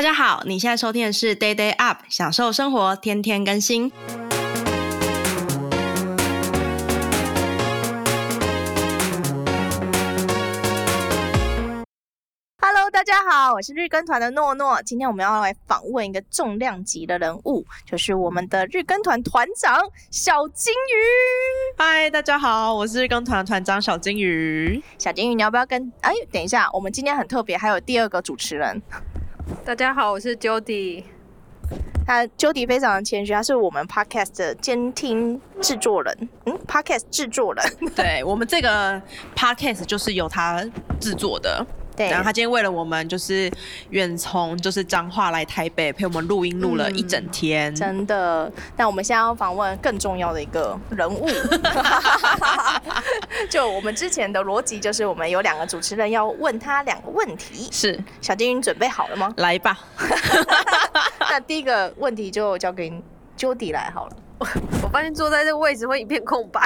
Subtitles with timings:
[0.00, 3.92] 大家好，你现在收听的是 Day Day Up，享受生活，天天更新。
[12.62, 14.80] Hello，大家好，我是日更团的诺诺。
[14.80, 19.78] 今天我们要来访问一个重量级的人物，就是我们的日更团团长
[20.10, 21.76] 小金鱼。
[21.76, 24.82] 嗨，大家好，我是日更团团长小金鱼。
[24.96, 25.92] 小金鱼，你要不要跟？
[26.00, 28.80] 哎，等一下，我们今天很特别，还有第二个主持人。
[29.70, 31.04] 大家好，我是 Jody。
[32.04, 36.28] 他 Jody 非常的谦虚，他是我们 Podcast 的监听制作人。
[36.46, 37.64] 嗯，Podcast 制作人。
[37.94, 39.00] 对，我们这个
[39.36, 41.64] Podcast 就是由他制作的。
[42.00, 43.50] 对，然后他今天为了我们，就是
[43.90, 47.70] 远从就是彰化来台北陪我们录音，录了一整天。
[47.74, 48.50] 嗯，真的。
[48.74, 51.28] 那我们现在要访问更重要的一个人物。
[53.50, 57.68] 就我们之前的逻辑，就是我们有两个主持人要问他两个问题。
[57.70, 59.34] 是，小金鱼，你准备好了吗？
[59.36, 59.78] 来吧。
[61.28, 62.90] 那第一个问题就交给
[63.36, 64.16] Jody 来好了。
[64.82, 66.60] 我发现坐在这个位置会一片空白。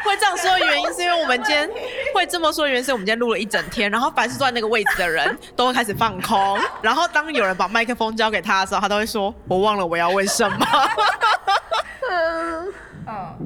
[0.04, 1.68] 会这样说的原因是因为我们今天
[2.14, 10.58] 会这么说的原因是我们今天录了一整天，然后凡是坐在那个位置的人都会开始放空，然后当有人把麦克风交给他的时候，他都会说：“我忘了我要问什么。
[12.10, 12.72] ”嗯
[13.06, 13.36] 嗯，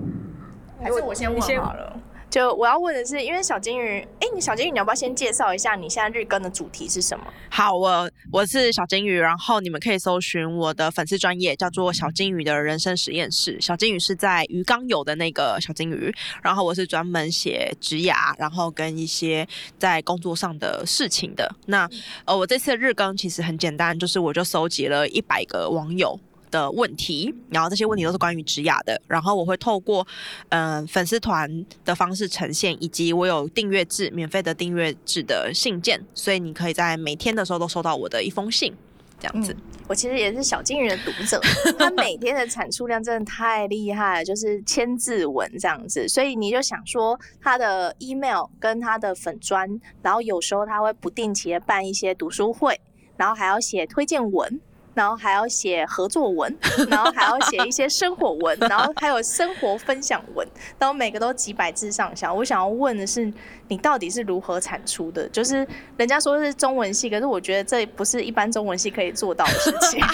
[0.83, 1.94] 还是我先问好了。
[2.35, 7.25] 就我要问的是，因为小金鱼，哎，你小金鱼，你要不要先介绍一下你现在日更的主题是什么？
[7.49, 13.57] 好，我我是小金鱼，然后你们可以搜寻我的粉丝专业，叫做小金鱼的人生实验室。
[13.61, 16.13] 小金鱼是在鱼缸有的那个小金鱼，
[16.43, 19.47] 然后我是专门写职涯，然后跟一些
[19.79, 21.49] 在工作上的事情的。
[21.67, 21.89] 那
[22.25, 26.19] 呃，我这次的日更其实很简单，就是我就收集了一百个网友
[26.55, 30.07] 的问题，然后这些问题都是关于职雅的，然后我会透过
[30.51, 38.73] 嗯、呃、粉丝团的方式呈现，以及我有订阅制、免费的订阅制的信件，所以你可以在每天的时候都收到我的一封信，
[39.19, 39.53] 这样子。
[39.53, 41.41] 嗯、我其实也是小金鱼的读者，
[41.77, 49.69] 他每天的产出量真的太厉害了，就是千字文这样子，所以你就想说他的 email 跟他的粉砖，
[50.03, 52.81] 然后有时候他会不定期的办一些读书会，
[53.17, 54.61] 然后还要写推荐文。
[54.95, 56.57] 然后还要写合作文，
[56.89, 60.47] 然后还要写一些生活文，然后还有生活分享文，
[60.79, 62.33] 然后每个都几百字上下。
[62.33, 63.33] 我想要问的是，
[63.69, 65.29] 你到底是如何产出的？
[65.29, 65.67] 就是
[65.97, 70.01] 人家说是中文系，可是我觉得这不是一般中文系可以做到的事情。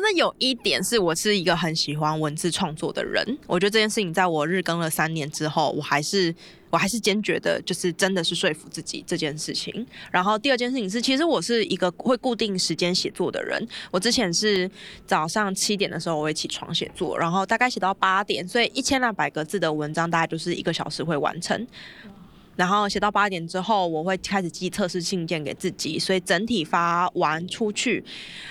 [0.00, 3.38] 那有一点是我是一个很喜欢文字创作的人。
[3.46, 6.34] 我觉得这件事情在我日更了三年之后，我还是。
[6.72, 9.84] 我还是坚决的，就是真的是说服自己这件事情。
[10.08, 13.60] 然后第二件事情是，其实我是一个会固定时间写作的人。
[13.90, 14.70] 我之前是
[15.04, 21.66] 早上七点的时候我会起床写作，然后大概写到八点，所以一千两百个字的文章大概就是一个小时会完成。
[22.60, 28.04] 然后写到八点之后，我会开始寄测试信件给自己，所以整体发完出去，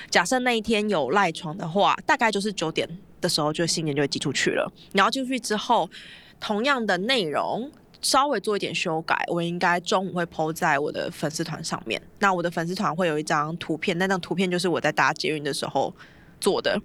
[0.10, 2.90] 假设那一天有赖床的话，大概就是九点
[3.22, 4.68] 的时候，就信件就会寄出去了。
[4.94, 5.88] 然后寄出去之后，
[6.40, 7.72] 同样的内容。
[8.02, 12.02] 稍微做一点修改，我应该中午会 po 在我的粉丝团上面。
[12.20, 15.94] 那我的粉丝团会有一张图片，那张图片就是我在搭捷运的时候
[16.40, 16.82] 做的。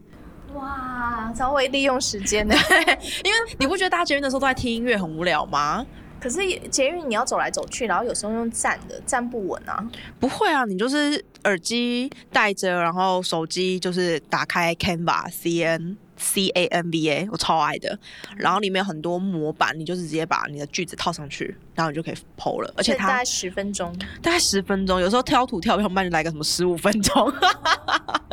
[0.55, 2.57] 哇，稍微利用时间呢，
[3.23, 5.87] 因为你不觉得搭捷运的时候都在听音乐很无聊吗？
[6.25, 6.41] 可是
[6.71, 9.87] 捷运你要走来走去，然后有时候用站的，站不稳啊。
[10.19, 15.99] 不会啊，你就是耳机戴着，然后手机就是打开 Canva C N。
[16.17, 17.99] C A N V A，我超爱的。
[18.37, 22.73] 然后里面有很多模板，你就是直接把你的句子套上去，然后你就可以 PO 了。
[22.77, 25.01] 而且它大概十分钟，大概十分钟。
[25.01, 27.33] 有时候挑土挑比较慢，就来个什么十五分钟。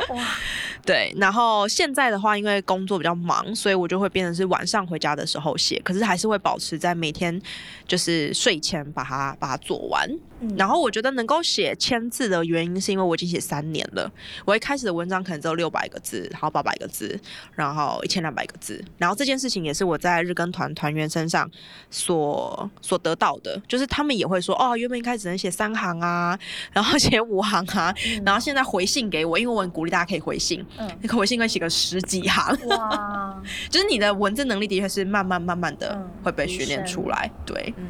[0.08, 0.26] 哇，
[0.84, 1.12] 对。
[1.16, 5.80] 然后现在的话，因为工作比较忙，所以我就会变成是晚上回家的时候写。
[5.84, 7.40] 可是还是会保持在每天
[7.86, 10.08] 就是睡前把它把它做完。
[10.56, 14.10] 然后我觉得能够写千字的原因，是因为我已经写三年了。
[14.44, 17.16] 我一开始的文章可能只有六百个字，然后八百个字，
[17.54, 18.84] 然后一千两百个字。
[18.98, 21.48] 然后这件事情也是我在日更团团员身上
[21.90, 26.38] 所所得到的，就是他们也会说，哦，原本一开始只能写三行啊，
[26.72, 27.94] 然后写五行啊，
[28.24, 37.88] 然后现在回信给我，因为我很鼓励大家可以回信，嗯，你可回信可以写个十几行，哇， 就是你的文字能力的确是慢慢慢慢的会被训练出来，对，嗯。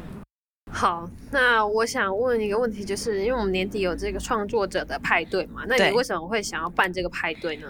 [0.75, 7.67] 好，那我想问一个问题，就是因为我们年底有这个创作者的派对嘛，那你为什么会想要办这个派对呢？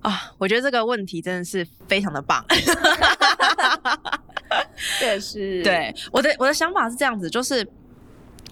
[0.00, 2.42] 啊，我觉得这个问题真的是非常的棒。
[5.04, 5.62] 对，是。
[5.62, 7.66] 对，我的我的想法是这样子，就是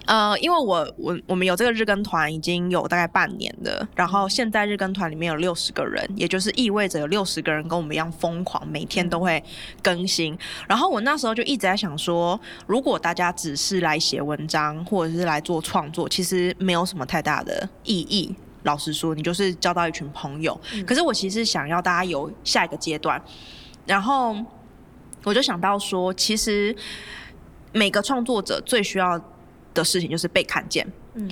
[0.05, 9.41] 呃，因为我我我们有这个日更团已经有大概半年了，然后现在日更团里面有六十个人，也就是意味着有六十个人跟我们一样疯狂，每天都会
[9.81, 10.37] 更新。
[10.67, 18.35] 然后我那时候就一直在想说，如果大家只是来写文章或者是来做创作，其实没有什么太大的意义。
[18.63, 20.59] 老实说，你就是交到一群朋友。
[20.73, 23.21] 嗯、可是我其实想要大家有下一个阶段，
[23.85, 24.35] 然后
[25.23, 26.75] 我就想到说，其实
[27.71, 29.19] 每个创作者最需要
[29.73, 30.85] 的事情就是被看见，
[31.15, 31.29] 嗯，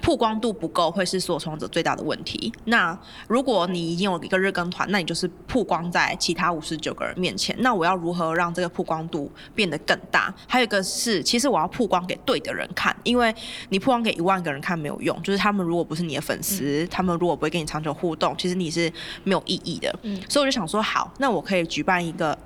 [0.00, 2.52] 曝光度不够会是所有创作者最大的问题。
[2.64, 2.96] 那
[3.28, 7.54] 如果你已经有一个日更团，那你就是曝光在其他五十九个人面前。
[7.60, 10.34] 那我要如何让这个曝光度变得更大？
[10.48, 13.32] 还有一个是，其实我要曝光给对的人看，因为
[13.68, 18.92] 你曝光给一万个人看没有用，就是他们如果不是你的粉丝，嗯、他们如果不会跟你长久互动，其实你是
[19.22, 19.92] 没有意义的。
[20.02, 22.36] 嗯，所以我就想说，好，那我可以举办一个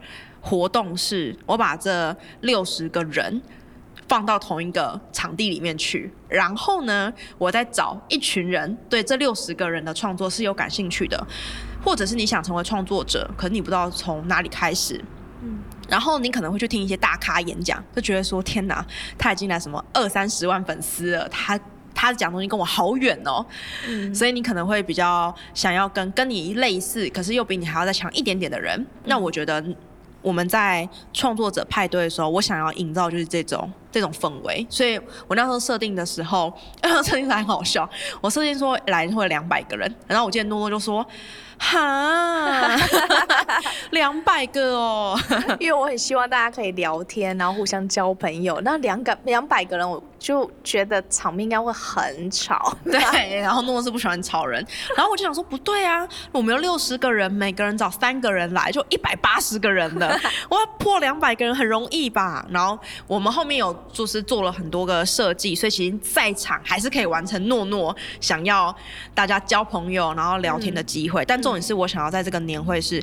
[0.47, 3.43] 活动，是我把这六十个人。
[4.09, 11.27] 放到同一个场地里面去，然后呢，我再找一群人对这六十个人的创作是有感兴趣的，
[11.85, 15.05] 或者是你想成为创作者，可是你不知道从哪里开始，
[15.43, 15.59] 嗯，
[15.89, 18.87] 然后你可能会去听一些大咖演讲，就觉得说天哪，
[19.19, 21.59] 他已经来什么二三十万粉丝了，他
[21.93, 23.45] 他讲东西跟我好远哦，
[23.89, 29.65] 嗯，所以你可能会比较想要跟跟你类似，可是又比你还要再强一点点的人，那我觉得。
[30.27, 36.53] 我们在创作者派对的时候，我想要营造就是这种这种氛围，所以我那时候设定的时候，
[37.07, 37.89] 设定的很好笑。
[38.21, 41.07] 我设定说来会两百个人，然后我记得诺诺就说。
[41.59, 42.77] 哈，
[43.91, 45.19] 两百个哦，
[45.59, 48.61] 因为我很希望大家可以聊天，然后互相交朋友。
[48.63, 52.77] 那两个两百个人，我就觉得场面应该会很吵。
[52.85, 54.65] 对，然后诺诺是不喜欢吵人，
[54.95, 60.19] 然后我就想说不对啊，我们有六十个人，每个人找三个人来，就一百八十个人了。
[60.51, 62.45] 我要破两百个人很容易吧？
[62.51, 68.75] 然后我们后面有就是做了很多个设计，所以其实在场还是可以完成诺诺想要
[69.15, 71.46] 大家交朋友然后聊天的机会，嗯、但。
[71.47, 73.01] 重点是我想要在这个年会是，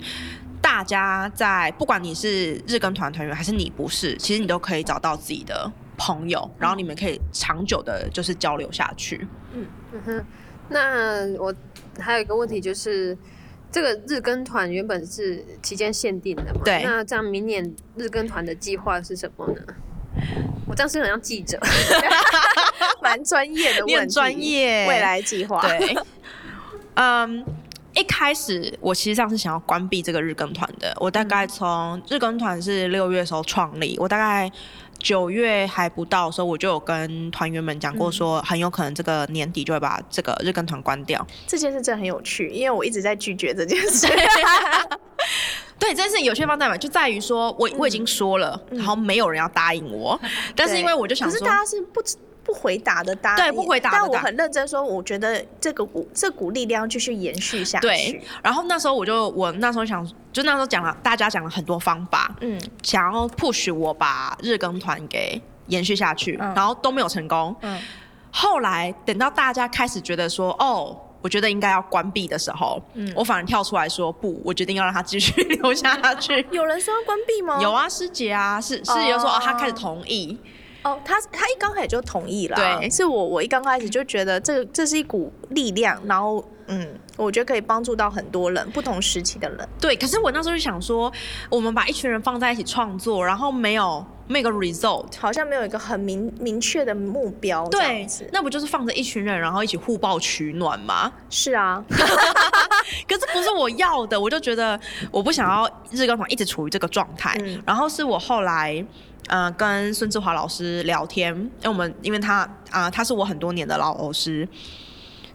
[0.61, 9.25] 大家在不管你是日更团团员还是你不是，其实你都可以找到自己的朋友，然后你们可以长久的，就是交流下去。
[9.53, 10.25] 嗯嗯哼，
[10.67, 11.55] 那我
[11.97, 13.17] 还有一个问题就是，
[13.71, 16.59] 这个日更团原本是期间限定的嘛？
[16.65, 16.83] 对。
[16.83, 19.61] 那这样明年日更团的计划是什么呢？
[20.67, 21.57] 我这样是很像记者，
[23.01, 23.95] 蛮专业的问题。
[23.95, 24.85] 很专业。
[24.89, 25.61] 未来计划。
[25.61, 25.95] 对。
[26.95, 27.45] 嗯。
[27.95, 30.95] 一开始我其实上是想要关闭这个日更团的。
[30.99, 34.51] 我大概从日更团是六月的时候创立，我大概
[34.97, 41.25] 九月还不到的时候，我就有跟团员们讲过，说很有可能这个年底就会把这个日更团关掉。
[41.45, 44.07] 这件事真的很有趣，因为我一直在拒绝这件事。
[45.77, 50.19] 对，这件事有些方在嘛，就在于说我我已经说了，然后没有人要答应我，
[50.55, 52.01] 但是因为我就想是大家是不。
[52.53, 54.09] 不回答的答案，对，不回答的答案。
[54.11, 57.87] 但我很认真说，我觉得这个股这股力量继续延续下去。
[57.87, 67.55] 对，然后那时候我就我那时候想，就那时候讲了，大家讲了很多方法，嗯，想要 push 我把日更团给延续下去，嗯，然后都没有成功。
[67.61, 67.81] 嗯，
[68.29, 76.45] 后来等到大家开始觉得说，哦，我觉得应该要关闭的时候，嗯，我反而跳出来说，不，我决定要让他继续留下去。
[76.51, 77.59] 有人说要关闭吗？
[77.61, 80.37] 有啊，师姐啊，是师姐就说，哦，他开始同意。
[80.83, 86.87] 哦，他他一刚开始就同意了，对，是我我一刚开始就觉得这这是一股力量，然后嗯，
[87.17, 89.67] 我觉得可以帮助到很多人，不同时期的人。
[89.79, 91.11] 对，可是我那时候就想说，
[91.49, 101.11] 我们把一群人放在一起创作，然后没有没有个 result，好像没有一个很明明确的目标，对，那不就是放着一群人，然后一起互抱取暖吗？
[101.29, 104.79] 是啊， 可是不是我要的，我就觉得
[105.11, 108.85] 我不想要日更房一直处于这个状态，嗯，然后是我后来。
[109.29, 114.45] 呃，跟孙志华老师聊天，因为我们因为他啊、呃，他是我很多年的老老师，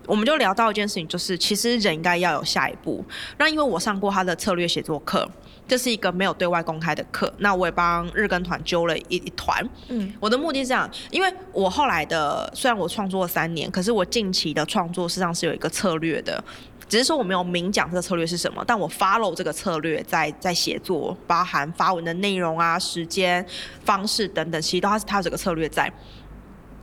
[0.04, 3.02] 我们就聊到一件事情，就是其实人应该要有下一步。
[3.38, 5.26] 那因为我上过他的策略写作课，
[5.68, 9.64] 这是一个没有对外公开的课，那我也帮日更团揪了一一团。
[9.88, 16.42] 嗯，我的目的是这样，因为我后来的虽然我创作了三年，可是我近期的创作实际上是有一个策略的。
[16.88, 23.44] 只是说我没有明讲这个策略是什么，但我 follow 这个策略在在写作，包含发文的内容啊、时间、
[23.84, 25.92] 方式等等，其实都它是它这个策略在。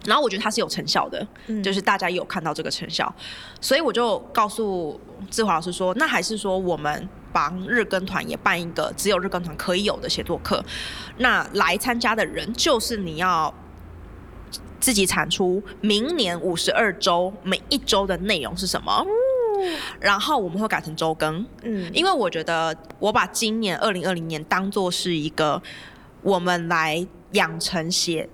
[0.06, 3.12] 然后我觉得它是有成效的，嗯、就是大家也有看到这个成效，
[3.60, 5.02] 所以我就告诉
[5.32, 10.64] 志华老师说，那还是说我们帮日更团也办一个只有日更团可以有的写作课，
[11.18, 13.54] 那来参加的人就是你要
[14.80, 19.06] 自己产出明年五十二周每一周的内容是什么。
[20.00, 25.62] 然后我们会改成周更，嗯，因为我觉得我把今年二零二零年当做是一个
[26.22, 28.30] 我们来养成写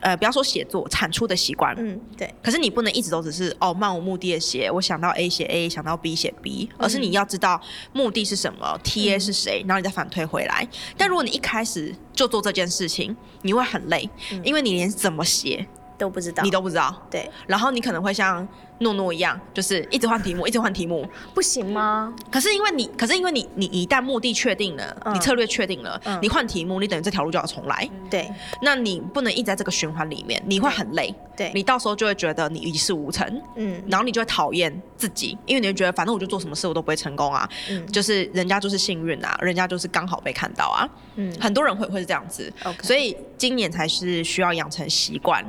[0.00, 1.74] 呃，不要说写作，产出的习惯。
[1.78, 2.32] 嗯，对。
[2.42, 7.60] 可是你不能一直都只是哦漫无目的的写，我想到 A 写 A，想到 B 写 B，而是你要知道
[7.92, 10.66] 目的是什么、嗯、，TA 是谁，然后你再反推回来。
[10.96, 16.94] 但如果你一开始就做这件事情，你会很累，嗯、因为你连怎么写都不知道，你都不知道。
[17.10, 17.30] 对。
[17.46, 18.46] 然后你可能会像。
[18.80, 22.12] 诺诺一样，就是一直换题目，一直换题目，不行吗？
[22.28, 27.88] 可是因为你，可是因为你，你一旦目的确定了，嗯、你策略确定了，嗯、你换题目，你等于这条路就要重来。
[28.10, 28.28] 对，
[28.62, 31.14] 那你不能一直在这个循环里面，你会很累。
[31.36, 33.24] 对，你到时候就会觉得你一事无成。
[33.54, 37.48] 嗯，然后你就会讨厌自己，因为你会觉得反正我就做什么事我都不会成功啊。
[37.70, 40.88] 嗯，就是人家就是幸运啊，人家就是刚好被看到啊。
[41.14, 42.52] 嗯，很多人会会是这样子。
[42.64, 45.44] OK，所以今年才是需要养成习惯。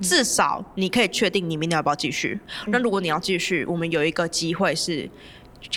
[0.00, 2.38] 至少你可以确定你明年要不要继续。
[2.66, 5.08] 那如果你要继续，我们有一个机会是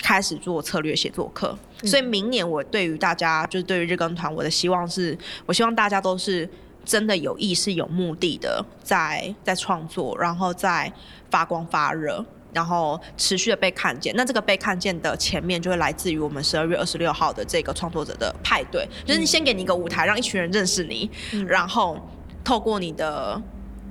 [0.02, 1.56] 开始做策略写作课。
[1.84, 6.48] 所以明年我对于大家，就是对于日更团，我的希望是，我希望大家都是
[6.84, 10.90] 真的有意识、有目的的在在创作，然后在
[11.30, 14.14] 发光发热，然后持续的被看见。
[14.16, 21.10] 那这个被看见的前面，就会来自于我们十二月二十六号的这个创作者的派对，就是你先给你一个舞台，让一群人认识你，
[21.46, 22.00] 然后
[22.42, 23.40] 透过你的。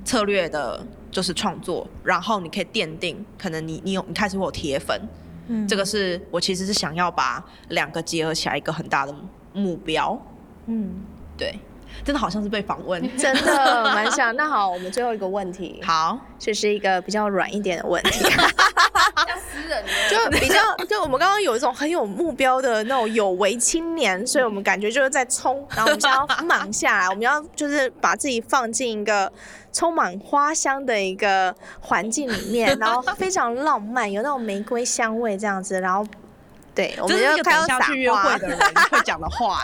[0.04, 5.00] 策略的就是创作，然后你可以奠定，可能你你有你开始会有铁粉，
[5.48, 9.14] 嗯，这个是我其实是想要把两个结合起来一个很大的
[9.52, 10.20] 目标，
[10.66, 10.90] 嗯，
[11.36, 11.58] 对，
[12.02, 14.34] 真的好像是被访问， 真的蛮像。
[14.34, 20.58] 那好，我们最后一个问题， 好，这是一个比较软一点的问题，私人 就比较
[20.88, 29.30] 就我们刚刚有一种很有目标的那种有为青年，所以我们感觉就是在冲，然后我们想要忙下来，我们要就是把自己放进一个。
[29.76, 36.06] 充满花香的一个环境里面，然后非常浪漫，有那种玫瑰香味这样子，然后
[36.74, 38.58] 对，我们就开始下去约会的人
[38.90, 39.60] 会讲的话，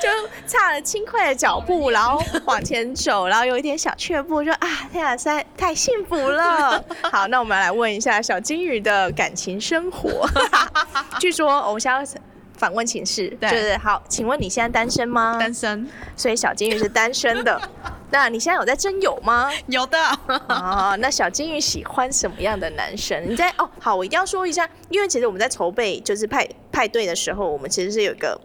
[0.00, 0.08] 就
[0.46, 6.82] 差了轻快的脚步，然后往前走，然后有一点小却步，说啊，天啊，实在太幸福了。
[7.10, 10.28] 好，那我们来问一下小金鱼的感情生活。
[11.20, 12.20] 据说我们现在。
[12.60, 15.38] 访问情事，对就是好，请问你现在单身吗？
[15.40, 17.58] 单身，所以小金鱼是单身的。
[18.10, 19.50] 那你现在有在征友吗？
[19.66, 19.98] 有的。
[20.48, 23.22] 哦，那小金鱼喜欢什么样的男生？
[23.28, 28.40] 你在哦，好，我一定要说一下，因为其实我们在筹备就是派派对的时候，我们其实是有一个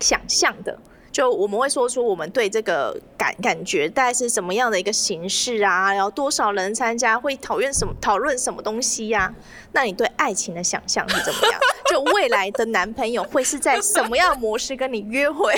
[0.00, 0.78] 想象的。
[1.12, 9.34] 就我们会说出我们对这个感感觉大概是什么样的一个形式啊，然后多少人参加，会讨论什么讨论什么东西呀、啊？
[9.72, 11.58] 那你对爱情的想象是怎么样？
[11.88, 15.54] 就未来的男朋友会是在什么样的模式跟你约会？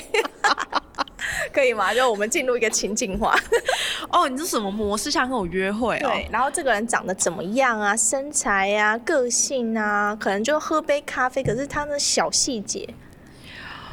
[1.53, 1.95] 可以吗？
[1.95, 3.35] 就我们进入一个情境化。
[4.11, 6.11] 哦，你是什么模式下跟我约会哦？
[6.13, 7.97] 对，然后这个人长得怎么样啊？
[7.97, 12.89] 身材啊，个性啊，可能就喝杯咖啡，可是他的小细节。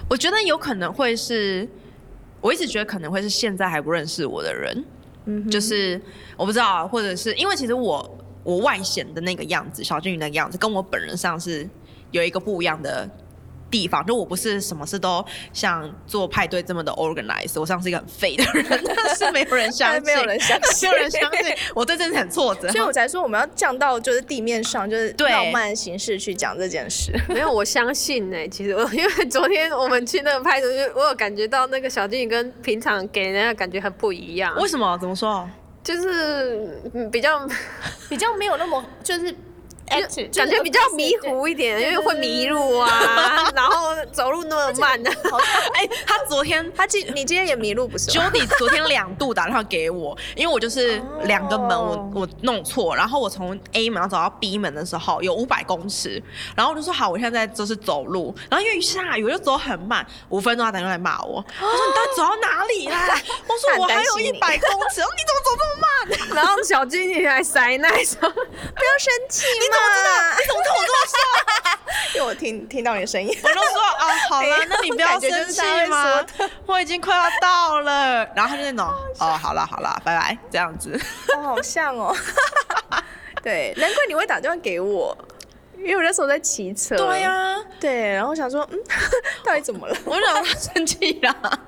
[0.10, 1.68] 我觉得有可能会是，
[2.42, 4.86] 我一直觉得可能会是现在还不认识我的人，
[5.25, 6.00] 嗯，就是
[6.38, 11.68] 我不知道，或者是因为其实我我外显的那个样子，小金鱼那个样子，跟我本人上是
[12.12, 13.10] 有一个不一样的。
[13.72, 27.12] 地方就我不是什么事都像做派对这么的 organize，我像是一个很废的人，但是没有人相信， 没有人相信，没有人相信，我对这件事很挫折，所以我才说我们要降到就是地面上，就是浪漫的形式去讲这件事。
[27.27, 28.48] 没有，我相信呢、欸。
[28.48, 34.55] 其实我因为昨天我们去那个派对，我有感觉到那个小金鱼跟平常给人家感觉很不一样。
[34.57, 34.98] 为什么？
[35.00, 35.50] 怎么说？
[35.84, 36.81] 就是
[37.12, 37.48] 比较
[38.10, 39.36] 比较没有那么就是。
[39.88, 45.10] 感觉比较迷糊一点，因为会迷路啊，然后走路那么慢的。
[45.74, 56.22] 哎，他昨天他今你今天也迷路不是？Jody 昨天两度打电话给我，因为我就是两个门我我弄错，然后我从 A 门要走到 B 门的时候有五百公尺，
[56.56, 63.22] 然后我就说好，我现在就是走路，然后因为下雨我就走很慢，五分钟他打电话来骂我，他说你到底走到哪里啦？
[63.48, 66.36] 我说我还有一百公尺，你怎么走这么慢？
[66.36, 69.46] 然后小金鱼还塞奶说不要生气
[70.38, 71.15] 你怎么跟我这么说？
[72.15, 76.25] 因为我听听到你的声音，我就说啊， 好了，那你不要生气嘛，
[76.65, 78.25] 我已经快要到了。
[78.36, 78.88] 然后他就那种，
[79.20, 81.00] 哦，好了好了，拜拜，这样子。
[81.36, 82.15] 哦，好像哦，
[83.44, 85.15] 对，难怪你会打电话给我，
[85.77, 86.96] 因为我那时候在骑车。
[86.96, 88.79] 对呀，对，然后我想说，嗯，
[89.44, 89.96] 到底怎么了？
[90.05, 91.60] 我就想他生气了。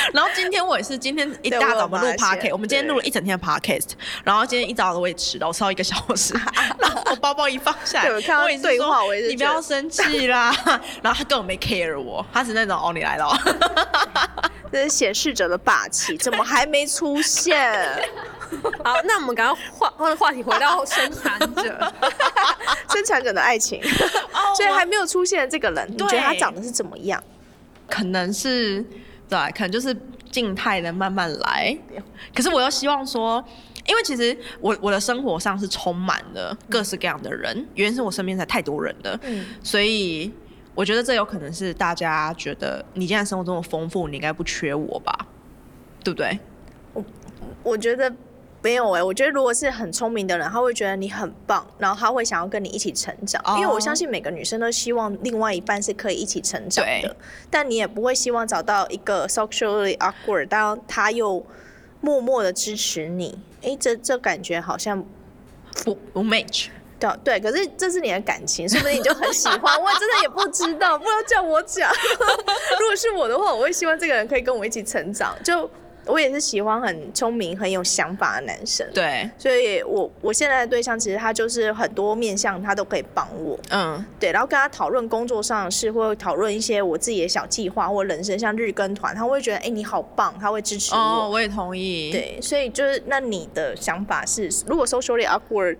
[0.12, 3.90] 然后今天我也是，今天一大早我们录 podcast，我们今天录了一整天的 podcast，
[4.24, 6.34] 然后今天一早我也迟到，我迟到一个小时，
[6.78, 10.54] 然后我包包一放下来，我也是说，你不要生气啦，
[11.02, 13.30] 然后他根本没 care 我，他是那种哦，你来了，
[14.72, 17.86] 这是显示者的霸气，怎么还没出现？
[18.84, 21.92] 好，那我们赶快话话话题回到生产者，
[22.90, 23.80] 生产者的爱情，
[24.56, 27.22] 所以还没有出现这个人，你觉得他长得是怎么样？
[27.88, 28.84] 可能是。
[29.30, 29.96] 对，可能就是
[30.30, 31.78] 静态的慢慢来。
[32.34, 33.42] 可是我又希望说，
[33.86, 40.30] 因为其实我我的生活上是充满了各式各样的人，原因是我身边才太多人了，嗯，所以
[40.74, 45.26] 我觉得这有可能是大家觉得你现在生活这么丰富，你应该不缺我吧？
[46.04, 46.38] 对不对？
[46.92, 47.04] 我
[47.62, 48.12] 我觉得。
[48.62, 53.40] 没有哎、欸，我觉得如果是很聪明的人，他会觉得你很棒，然后他会想要跟你一起成长。
[53.44, 53.56] Oh.
[53.58, 57.16] 因为我相信每个女生都希望另外一半是可以一起成长的，
[57.48, 61.42] 但你也不会希望找到一个 socially awkward，但他又
[62.02, 63.38] 默默的支持你。
[63.62, 65.02] 哎，这这感觉好像
[65.84, 66.66] 不不 match。
[66.98, 69.82] 对对，可是这是你的感情，说不定你就很喜欢。
[69.82, 71.90] 我真的也不知道，不要叫我讲。
[72.78, 75.34] 如果是我的话，我会希望这个人可以跟我一起成长。
[75.42, 75.70] 就。
[76.10, 78.86] 我也是喜欢很聪明、很有想法的男生。
[78.92, 83.58] 对，所以我我现在的对象其实他就是很多面向，他都可以帮我。
[83.70, 91.00] 嗯，对，然后跟他讨论工作上的事，或讨论一些我自己的小计划或人生，像日更团，他会觉得哎、欸、你好棒，他会支持我。
[91.00, 92.10] 哦，我也同意。
[92.10, 95.76] 对，所以就是那你的想法是，如果 socially awkward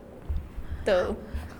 [0.85, 1.15] 的，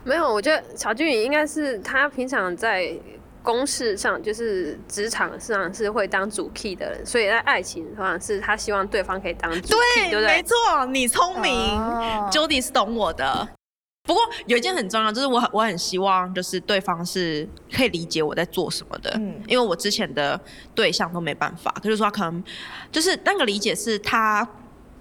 [0.05, 2.93] 没有，我觉得小俊宇应该是他平常在。
[3.42, 10.37] 公事上就是职场上是会当主 key 的人，所以在爱情上是他希望对方可以当主 key，对，对不对？
[10.37, 13.49] 没错，你聪明、oh.，Jody 是懂我的。
[14.02, 20.38] 不过有一件很重要，就是我很我很希望就是对方是可以理解我在做什么的，嗯，因为我之前的
[20.75, 22.42] 对象都没办法，就是说可能
[22.92, 24.47] 就是那个理解是他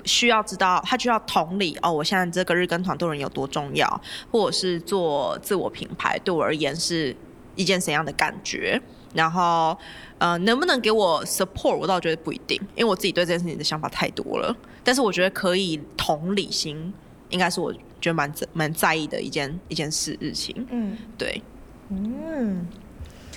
[0.06, 7.16] 需要知道，他需要同理哦，我现在这个日更团队人有多重要，或者是做自我品牌对我而言是。
[7.60, 8.82] 一件怎样的感觉？
[9.14, 9.78] 然后，
[10.18, 11.76] 呃，能不能给我 support？
[11.76, 14.56] 我倒觉得不一定，因为我自己对这件事情的想法太多了。
[14.82, 16.94] 但是我觉得可以同理心，
[17.30, 20.66] 应该是我觉得蛮蛮在意的一件一件事事情。
[20.70, 21.42] 嗯，对，
[21.90, 22.66] 嗯，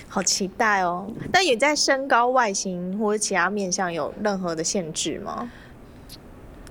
[0.07, 1.11] 好期待哦。
[1.31, 5.51] 但也在身高、外形或者其他面相有任何的限制吗？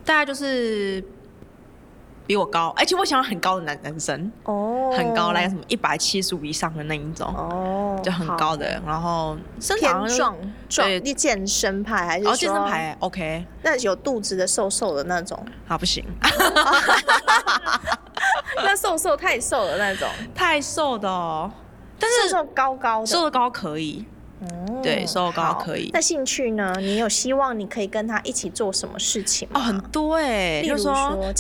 [0.07, 1.05] 大概就是。
[2.27, 10.37] 比我高，而且我想要很高的男男生，哦、oh.，很高，来什么一百七十五以上的那一种，哦、oh.，就很高的，然后身材壮
[10.69, 12.33] 壮，你健身派还是说？
[12.33, 16.05] 哦，健身派，OK，那有肚子的瘦瘦的那种，啊，不行，
[18.57, 21.51] 那瘦瘦太瘦的那种，太瘦的哦，
[21.99, 24.07] 但是瘦瘦高高的，瘦的高可以。
[24.83, 25.91] 对，收高可以。
[25.93, 26.75] 那兴趣呢？
[26.79, 29.61] 你有希望你可以跟他一起做什么事情吗？
[29.61, 30.93] 哦，很多哎，例如说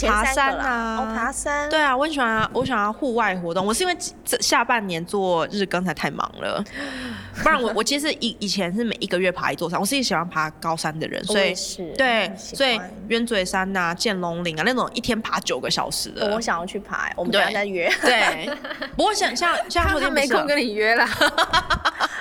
[0.07, 1.69] 爬山啊，哦，爬山。
[1.69, 3.67] 对啊，我很喜欢，我喜欢户外活动。
[3.67, 6.63] 我是因为这下半年做日更才太忙了，
[7.43, 9.81] 不然我我其实以以前是每一个月爬一座山。
[9.81, 11.55] 我是一个喜欢爬高山的人，所以
[11.97, 17.91] 对，所以鸢嘴山呐、啊、剑龙岭啊那种一天爬九个小时的，我想要去爬，我们等下再约。
[18.03, 18.49] 对，
[18.97, 21.05] 不过像像像 后天没空跟你约了。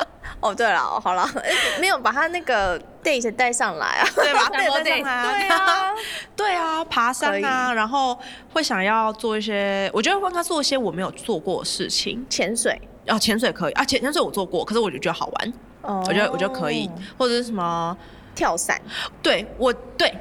[0.41, 1.27] 哦，对了，好了，
[1.79, 4.49] 没有把他那个 date 带上来啊，对吧？
[4.51, 5.01] 带上来。
[5.07, 5.93] 啊，对啊，
[6.35, 8.17] 对啊，爬山啊，然后
[8.53, 13.73] 会想要做一些，我觉得帮他做一些我没有做过的事情，潜水，啊，潜水可以。
[13.73, 17.95] 啊，潜潜水我做过，可是我就觉得好玩，哦，我觉得我觉得可以，或者是什么
[18.33, 18.81] 跳伞，
[19.21, 20.11] 对我对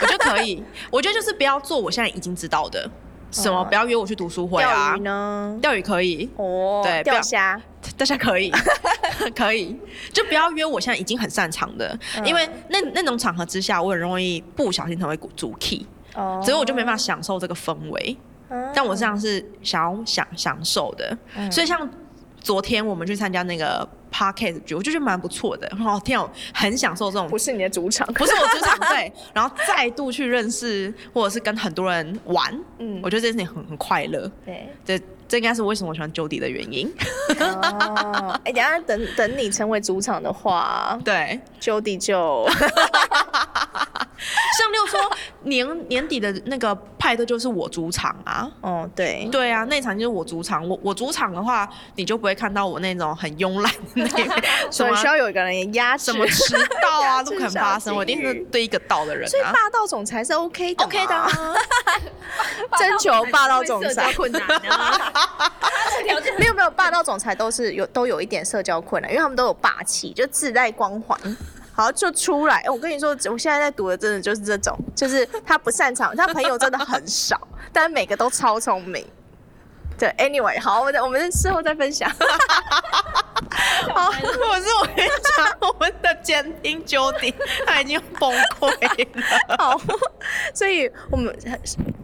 [0.00, 2.90] 我觉得可以，我觉得就是不要做我现在已经知道的。
[3.30, 3.62] 什么？
[3.66, 4.92] 不要约我去读书会啊？
[4.92, 5.58] 钓鱼呢？
[5.60, 6.30] 钓鱼可以。
[6.36, 6.80] 哦。
[6.82, 7.60] 对，钓虾，
[7.94, 8.50] 钓虾可以，
[9.34, 9.76] 可以。
[10.12, 18.16] 就不要约我现在已经很擅长的，嗯、因为那那种场合之下，我很容易不小心成为主 key，哦，所以我就没办法享受这个氛围。
[18.50, 21.88] 嗯、但我这样是想要享享受的，嗯、所以像
[22.40, 23.88] 昨天我们去参加那个。
[24.12, 27.28] Podcast 局我就觉得蛮不错的，然后，天哦，很享受这种。
[27.28, 29.12] 不是你的主场，不是我主场， 对。
[29.32, 34.30] 然后再度去认识，或者是跟很多人玩，嗯，我觉得这件事情很很快乐。
[34.44, 36.90] 对，这这应该是为什么我喜欢 Jody 的原因。
[37.38, 42.48] 哦，哎、欸，等下等等你成为主场的话，对，Jody 就。
[44.58, 44.98] 像六说
[45.44, 49.28] 年年底的那个派对就是我主场啊，哦对。
[49.30, 54.28] 对啊，那场就是我主场，我我主场的话，你就不会看到我那种很慵懒的那边，
[54.70, 61.54] 所以需要有一个人压制，什么迟到啊 都不可能发生，我一定是对一个到的人，啊，所以霸道总裁是 OK 的，OK 的，啊，
[62.78, 64.42] 征求霸道总裁困难，
[66.38, 71.18] 没有没有霸道总裁都是有都有一点社交困难，因为他们都有霸气，就自带光环。
[71.78, 72.56] 好，就出来。
[72.62, 77.40] 欸、我跟你说，我现在在读的真的就是这种，就是他不擅长，他朋友真的很少，
[77.72, 79.06] 但是每个都超聪明。
[79.96, 82.10] 对，anyway，好，我们我们事后再分享。
[83.94, 87.32] 好，我是我跟你讲，我们的监听 Jody
[87.64, 89.56] 他已经崩溃了。
[89.56, 89.80] 好，
[90.52, 91.32] 所以我们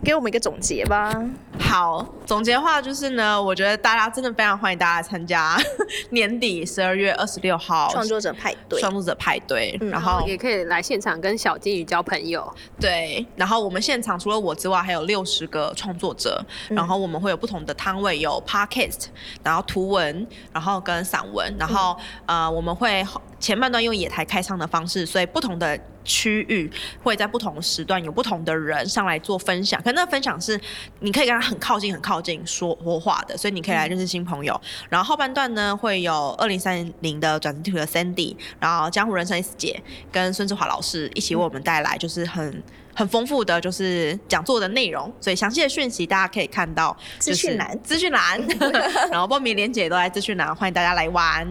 [0.05, 1.13] 给我们一个总结吧。
[1.61, 1.75] 好。
[1.75, 5.59] 好，总结的话就是呢，我觉得大家真的非常欢迎大家来参加
[6.11, 12.49] 年底十二月二十六号创作者派对，创作者派对，嗯然后也可以来现场跟小金鱼交朋友。
[12.81, 16.41] 对，然后我们现场除了我之外，还有六十个创作者，
[16.71, 19.07] 嗯然后我们会有不同的摊位，有 podcast，
[19.43, 23.05] 然后图文，然后跟散文，然后、呃，我们会
[23.41, 26.71] 前半段用野台开唱的方式，所以不同的区域
[27.03, 30.61] 会在不同的时段有不同的人上来做分享，可那分享是
[31.01, 34.61] 你可以跟他很靠近、很靠近说活话的，所以你可以来认识新朋友。
[34.89, 42.63] 然后后半段呢，会有二零三零的转职地图的 Sandy，然后江湖人生 S 姐跟孙志华老师一起为我们带来，就是很。
[42.97, 48.41] 很丰富的就是讲座的内容，所以详细的讯息大家可以看到资讯栏，资讯栏，
[49.11, 51.45] 然后报名链接都在资讯栏，欢迎大家来玩，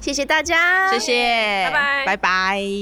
[0.00, 2.04] 谢谢大家，谢谢，拜拜。
[2.04, 2.78] 拜拜。